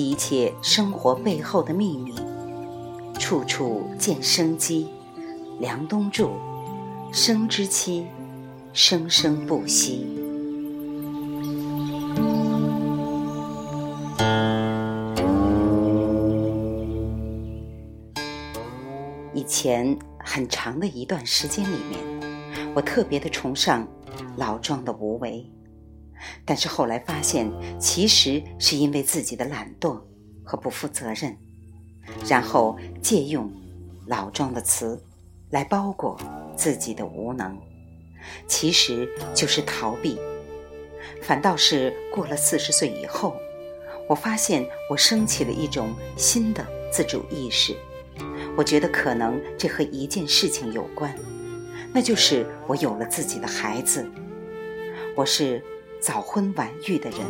[0.00, 2.14] 一切生活背后的秘密，
[3.18, 4.88] 处处见生机。
[5.60, 6.30] 梁冬著，
[7.12, 8.06] 生之期，
[8.72, 10.06] 生生不息。
[19.34, 23.86] 以前很长的一段时间里面，我特别的崇尚
[24.36, 25.44] 老庄的无为。
[26.44, 30.00] 但是后来发现，其实是因为自己的懒惰
[30.42, 31.36] 和不负责任，
[32.28, 33.52] 然后借用
[34.06, 35.02] 老庄的词
[35.50, 36.18] 来包裹
[36.56, 37.56] 自己的无能，
[38.46, 40.18] 其实就是逃避。
[41.22, 43.36] 反倒是过了四十岁以后，
[44.08, 47.76] 我发现我升起了一种新的自主意识。
[48.56, 51.14] 我觉得可能这和一件事情有关，
[51.92, 54.10] 那就是我有了自己的孩子。
[55.14, 55.62] 我是。
[56.00, 57.20] 早婚晚育的人，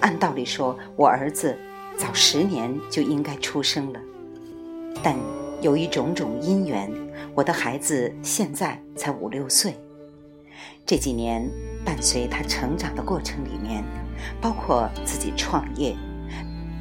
[0.00, 1.58] 按道理说，我儿子
[1.96, 4.00] 早十年就应该出生了，
[5.02, 5.16] 但
[5.60, 6.90] 由于种种因缘，
[7.34, 9.74] 我的孩子现在才五六岁。
[10.86, 11.48] 这几年
[11.84, 13.84] 伴随他成长的过程里面，
[14.40, 15.96] 包括自己创业，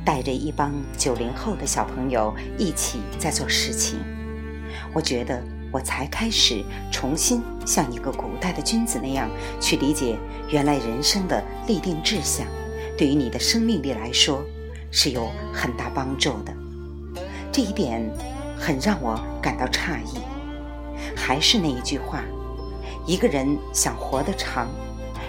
[0.06, 4.00] 带着一帮九零后的小朋友一起在做事情，
[4.94, 5.42] 我觉得。
[5.72, 10.18] 我才开始重新像一个古代的君子那样去理解，
[10.50, 12.46] 原来人生的立定志向，
[12.98, 14.44] 对于你的生命力来说
[14.92, 16.54] 是有很大帮助的。
[17.52, 18.02] 这一点
[18.58, 20.20] 很让我感到诧异。
[21.16, 22.22] 还是那一句话，
[23.06, 24.68] 一个人想活得长，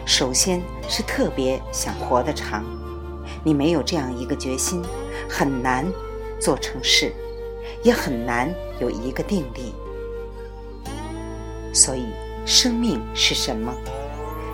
[0.04, 2.64] 首先是特别想活得长。
[3.44, 4.82] 你没有这样一个决心，
[5.28, 5.86] 很难
[6.40, 7.12] 做成事，
[7.82, 9.72] 也很难有一个定力。
[11.72, 12.06] 所以，
[12.44, 13.75] 生命是什么？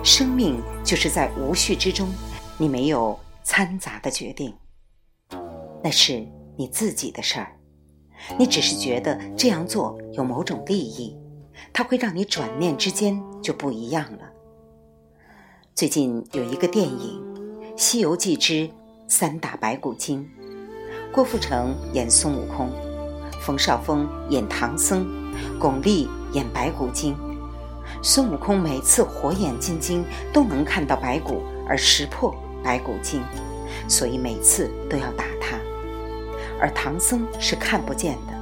[0.03, 2.09] 生命就是在无序之中，
[2.57, 4.53] 你没有掺杂的决定，
[5.83, 6.25] 那是
[6.55, 7.55] 你自己的事儿。
[8.37, 11.17] 你只是觉得这样做有某种利益，
[11.73, 14.19] 它会让你转念之间就不一样了。
[15.75, 17.21] 最近有一个电影
[17.77, 18.69] 《西游记之
[19.07, 20.29] 三打白骨精》，
[21.13, 22.69] 郭富城演孙悟空，
[23.41, 25.05] 冯绍峰演唐僧，
[25.59, 26.07] 巩俐。
[26.33, 27.17] 演白骨精，
[28.03, 32.31] 孙悟空每次火眼金睛都能看到白骨而识破
[32.63, 33.23] 白骨精，
[33.87, 35.57] 所以每次都要打他。
[36.61, 38.33] 而唐僧是看不见的，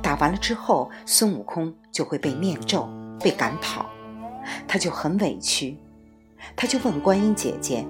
[0.00, 2.88] 打完了之后，孙悟空就会被念咒，
[3.20, 3.84] 被赶跑，
[4.66, 5.76] 他就很委屈，
[6.56, 7.84] 他就问观音姐姐：“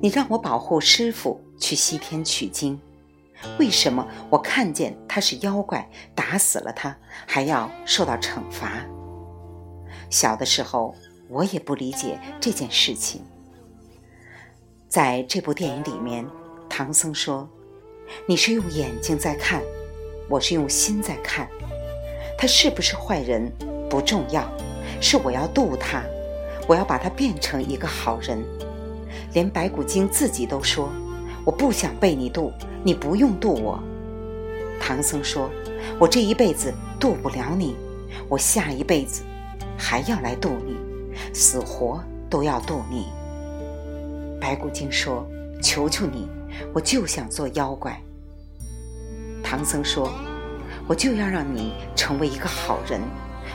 [0.00, 2.80] 你让我保护师傅去西天取经。”
[3.58, 8.84] 为什么我看见他是妖怪，打死了他还要受到惩罚？
[10.10, 10.94] 小的时候
[11.28, 13.22] 我也不理解这件事情。
[14.88, 16.24] 在这部电影里面，
[16.68, 17.48] 唐僧说
[18.26, 19.60] ：“你是用眼睛在看，
[20.28, 21.48] 我是用心在看。
[22.38, 23.52] 他是不是坏人
[23.90, 24.50] 不重要，
[25.00, 26.02] 是我要渡他，
[26.68, 28.42] 我要把他变成一个好人。”
[29.34, 30.88] 连白骨精自己都说。
[31.46, 32.52] 我不想被你渡，
[32.82, 33.80] 你不用渡我。
[34.80, 35.48] 唐僧说
[35.96, 37.76] ：“我这一辈子渡不了你，
[38.28, 39.22] 我下一辈子
[39.78, 40.76] 还要来渡你，
[41.32, 43.06] 死活都要渡你。”
[44.40, 45.24] 白骨精说
[45.62, 46.28] ：“求求你，
[46.74, 47.96] 我就想做妖怪。”
[49.40, 50.12] 唐僧说
[50.88, 53.00] ：“我就要让你成为一个好人，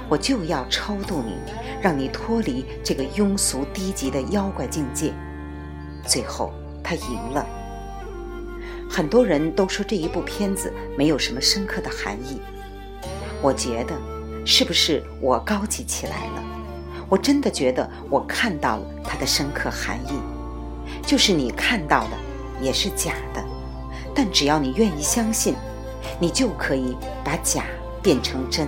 [0.07, 1.35] 我就要超度你，
[1.81, 5.11] 让你脱离这个庸俗低级的妖怪境界。”
[6.07, 7.45] 最后他赢了。
[8.91, 12.41] 很多人都说这一部片子没有什么深刻的含义，
[13.41, 13.95] 我觉得
[14.45, 16.43] 是不是我高级起来了？
[17.07, 20.19] 我真的觉得我看到了它的深刻含义，
[21.07, 22.17] 就是你看到的
[22.61, 23.41] 也是假的，
[24.13, 25.55] 但只要你愿意相信，
[26.19, 27.63] 你就可以把假
[28.03, 28.67] 变成真。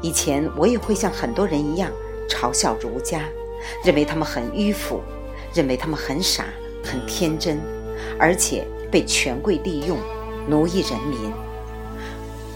[0.00, 1.90] 以前我也会像很多人一样
[2.28, 3.22] 嘲笑儒家，
[3.84, 5.00] 认为他们很迂腐，
[5.52, 6.44] 认为他们很傻、
[6.84, 7.58] 很天真。
[8.20, 9.98] 而且被权贵利用，
[10.46, 11.32] 奴役人民。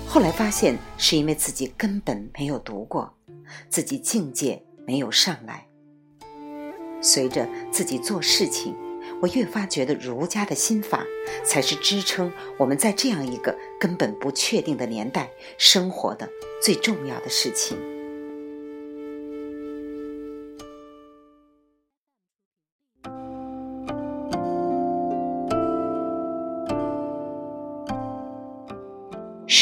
[0.06, 3.14] 后来发现是因为自己根本没有读过，
[3.70, 5.66] 自己境界没有上来。
[7.00, 8.76] 随着自己做事情，
[9.22, 11.02] 我越发觉得儒家的心法
[11.44, 16.28] 才是支撑我们在这样一个根本不确定的年代生活的
[16.62, 17.93] 最重要的事情。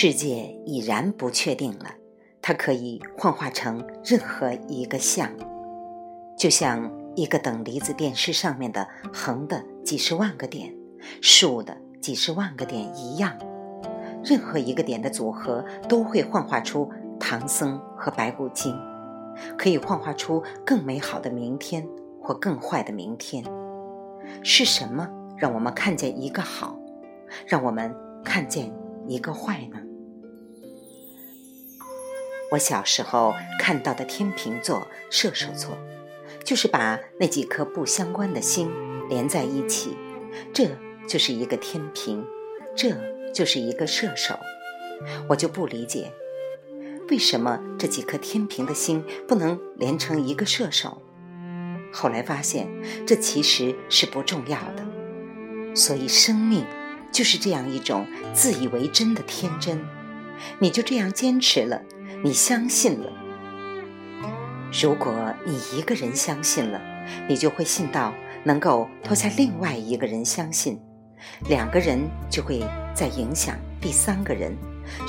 [0.04, 1.94] 世界已然不确定了，
[2.40, 5.31] 它可以幻化成任何一个像，
[6.37, 10.75] 就像一个等离子电视上面的横的几十万个点，
[11.20, 13.38] 竖的几十万个点一样，
[14.25, 16.90] 任何一个点的组合都会幻化出
[17.20, 18.76] 唐僧和白骨精，
[19.56, 21.87] 可以幻化出更美好的明天
[22.20, 23.44] 或更坏的明天。
[24.43, 26.76] 是什么让我们看见一个好，
[27.46, 27.94] 让我们
[28.25, 28.69] 看见
[29.06, 29.78] 一个坏呢？
[32.52, 35.78] 我小时候看到的天秤座、射手座，
[36.44, 38.70] 就是把那几颗不相关的心
[39.08, 39.96] 连在一起，
[40.52, 40.69] 这
[41.08, 42.22] 就是一个天平，
[42.76, 42.94] 这
[43.32, 44.38] 就是一个射手。
[45.31, 46.12] 我就不理解，
[47.08, 51.00] 为什么这几颗天平的心不能连成一个射手？
[51.90, 52.69] 后来发现，
[53.06, 54.84] 这其实是不重要的。
[55.75, 56.66] 所以，生命
[57.10, 59.82] 就是这样一种自以为真的天真，
[60.58, 61.81] 你就这样坚持了。
[62.25, 63.13] 你相信了，
[64.81, 65.13] 如果
[65.45, 66.81] 你一个人相信了，
[67.29, 68.15] 你就会信到
[68.45, 70.81] 能够拖下另外一个人相信，
[71.49, 71.99] 两个人
[72.31, 72.63] 就会
[72.95, 74.57] 在影响第三个人，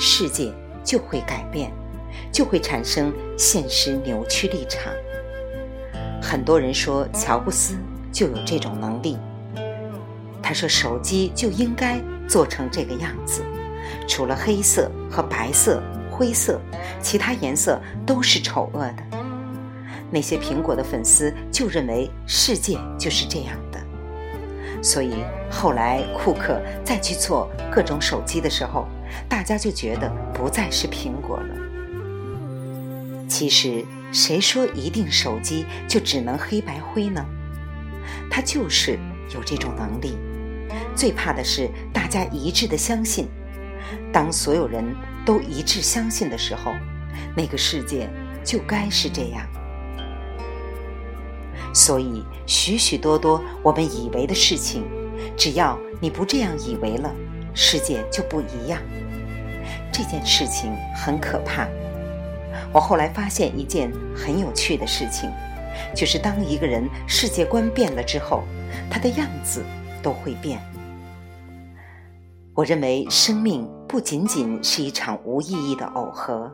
[0.00, 0.52] 世界
[0.82, 1.70] 就会改变，
[2.32, 4.92] 就会产生现实扭曲立场。
[6.20, 7.76] 很多人说乔布斯
[8.10, 9.16] 就有这种能力，
[10.42, 13.44] 他说手机就应该做成这个样子，
[14.08, 15.80] 除了黑色和白色。
[16.16, 16.60] 灰色，
[17.02, 19.02] 其他颜色都是丑恶的。
[20.12, 23.80] 那些苹果的粉丝就认为世界就是这样的，
[24.80, 28.86] 所以后来库克再去做各种手机的时候，
[29.28, 31.54] 大家就觉得不再是苹果了。
[33.28, 37.24] 其实谁说一定手机就只能黑白灰呢？
[38.30, 39.00] 它就是
[39.34, 40.16] 有这种能力。
[40.94, 43.26] 最怕的是大家一致的相信。
[44.14, 44.84] 当所有人
[45.26, 46.70] 都一致相信的时候，
[47.36, 48.08] 那个世界
[48.44, 49.44] 就该是这样。
[51.74, 54.84] 所以，许许多多我们以为的事情，
[55.36, 57.12] 只要你不这样以为了，
[57.54, 58.80] 世界就不一样。
[59.92, 61.66] 这件事情很可怕。
[62.72, 65.28] 我后来发现一件很有趣的事情，
[65.92, 68.44] 就是当一个人世界观变了之后，
[68.88, 69.64] 他的样子
[70.00, 70.60] 都会变。
[72.54, 76.48] 我认为生命不仅仅是一场无意义的耦合，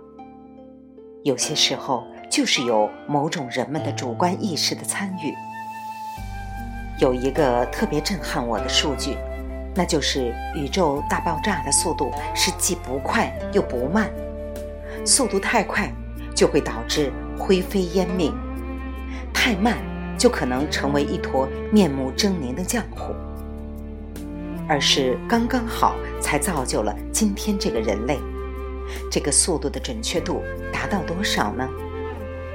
[1.25, 5.35] 有些时候就是有某种人们的主观意识的参与。
[6.99, 9.15] 有一个特别震撼我的数据，
[9.75, 14.11] 那就是宇宙大爆炸的速度是既不快又不慢，
[15.05, 15.93] 速度太快
[16.35, 18.33] 就会导致灰飞烟灭，
[19.35, 19.77] 太慢
[20.17, 23.15] 就可能成为一坨面目狰狞的浆糊。
[24.71, 28.17] 而是刚刚好，才造就了今天这个人类。
[29.11, 31.69] 这个速度的准确度达到多少呢？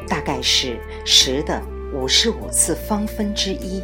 [0.07, 1.61] 大概是十的
[1.93, 3.83] 五十五次方分之一。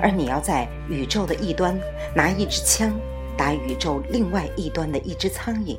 [0.00, 1.76] 而你要在宇宙的一端
[2.14, 2.94] 拿一支枪
[3.36, 5.76] 打宇宙另外一端的一只苍蝇，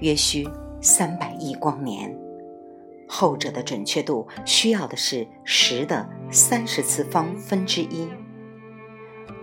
[0.00, 0.48] 约需
[0.80, 2.12] 三百亿光年。
[3.06, 8.08] 后者的准确度需要的是十的三十次方分之一。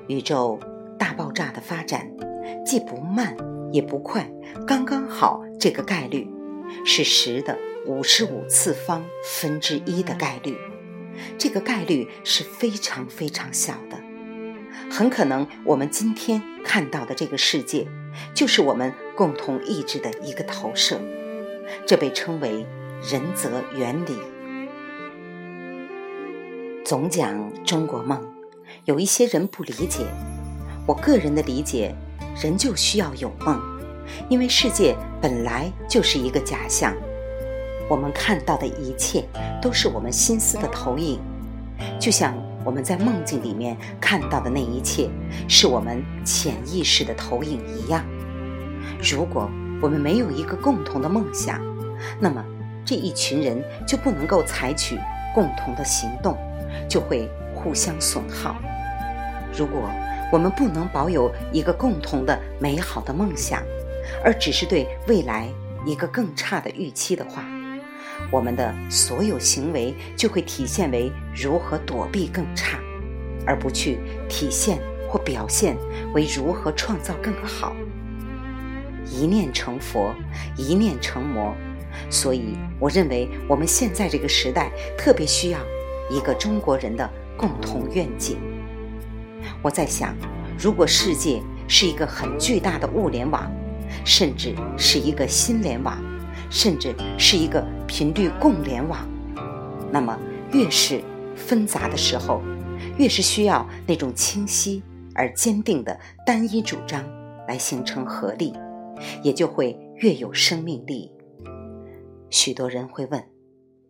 [0.10, 0.60] 宇宙。
[0.98, 2.12] 大爆炸的发展
[2.66, 3.36] 既不慢
[3.72, 4.30] 也不快，
[4.68, 5.44] 刚刚好。
[5.58, 6.28] 这个概率
[6.86, 10.56] 是十的五十五次方分之一的概率，
[11.40, 13.98] 这个概率是非常非常小的。
[14.92, 17.88] 很可能我们今天看到的这个世界，
[18.36, 21.00] 就是我们共同意志的一个投射。
[21.88, 22.68] 这被称为
[23.02, 24.16] 人则原理。
[26.84, 28.22] 总讲中国梦，
[28.84, 30.06] 有一些人不理解。
[30.86, 31.96] 我个人的理解，
[32.40, 33.60] 人就需要有梦，
[34.30, 36.94] 因为世界本来就是一个假象。
[37.90, 39.24] 我们看到的一切
[39.62, 41.20] 都是我们心思的投影，
[42.00, 45.10] 就像我们在梦境里面看到的那一切，
[45.48, 48.06] 是我们潜意识的投影一样。
[49.02, 49.50] 如果
[49.82, 51.60] 我们没有一个共同的梦想，
[52.20, 52.44] 那么
[52.86, 55.00] 这一群人就不能够采取
[55.34, 56.38] 共同的行动，
[56.88, 58.56] 就会互相损耗。
[59.56, 59.90] 如果
[60.32, 63.62] 我们不能保有一个共同的美好的梦想，
[64.24, 65.48] 而只是对未来
[65.86, 67.44] 一个更差的预期的话，
[68.32, 72.80] 我们的所有行为就会体现为如何躲避更差，
[73.46, 75.78] 而不去体现或表现
[76.14, 77.74] 为如何创造更好。
[79.06, 80.14] 一念成佛，
[80.58, 81.54] 一念成魔。
[82.10, 85.60] 所以，我认为我们现在这个时代特别需要
[86.10, 88.38] 一个中国人的共同愿景。
[89.66, 90.16] 我在想，
[90.60, 93.52] 如果世界是一个很巨大的物联网，
[94.06, 95.98] 甚至是一个新联网，
[96.52, 99.00] 甚至是一个频率共联网，
[99.92, 100.16] 那么
[100.52, 101.02] 越是
[101.36, 102.44] 纷杂的时候，
[103.00, 104.84] 越是需要那种清晰
[105.16, 107.04] 而坚定的单一主张
[107.48, 108.54] 来形成合力，
[109.24, 111.12] 也就会越有生命力。
[112.30, 113.24] 许多人会问：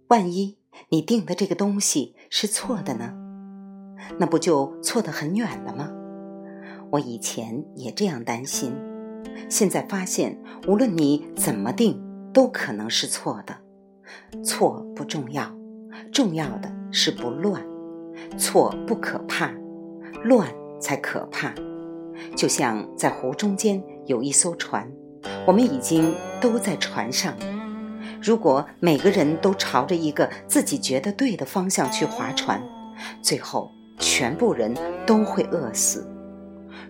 [0.08, 3.25] 万一你定的这个东西是错的呢？
[4.18, 5.90] 那不就错得很远了吗？
[6.92, 8.74] 我以前也这样担心，
[9.50, 13.56] 现在发现，无论你怎么定，都可能是错的。
[14.44, 15.52] 错不重要，
[16.12, 17.62] 重要的是不乱。
[18.38, 19.52] 错不可怕，
[20.24, 20.48] 乱
[20.80, 21.54] 才可怕。
[22.36, 24.90] 就像在湖中间有一艘船，
[25.46, 27.34] 我们已经都在船上。
[28.22, 32.62] 如果每个人都朝着一个自己觉得对的方向去划船，
[33.22, 34.76] 最后全部人
[35.06, 36.08] 都会饿死。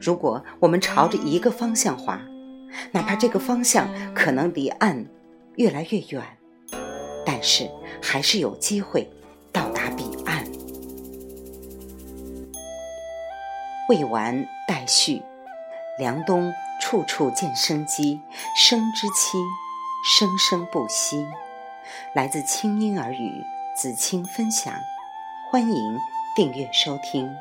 [0.02, 2.20] 如果我们朝着一个方向划，
[2.92, 5.06] 哪怕这个方向可能离岸
[5.56, 6.24] 越来越远，
[7.26, 7.70] 但是
[8.02, 9.10] 还是有机会
[9.52, 10.44] 到达彼岸。
[13.88, 15.22] 未完待续，
[16.00, 18.20] 梁冬处处见生机，
[18.58, 19.38] 生之期，
[20.18, 21.26] 生生不息。
[22.14, 23.32] 来自清音儿语，
[23.78, 24.74] 子清分享，
[25.52, 26.00] 欢迎
[26.36, 27.34] 订阅收听。